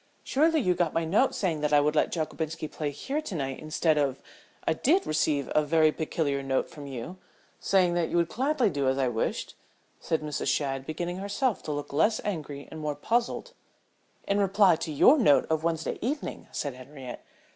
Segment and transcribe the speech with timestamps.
[0.23, 3.59] "Surely, you got my note saying that I would let Jockobinski play here to night
[3.59, 4.19] instead of"
[4.67, 7.17] "I did receive a very peculiar note from you
[7.59, 9.53] saying that you would gladly do as I wished,"
[9.99, 10.47] said Mrs.
[10.47, 13.53] Shadd, beginning herself to look less angry and more puzzled.
[14.27, 17.23] "In reply to your note of Wednesday evening," said Henriette.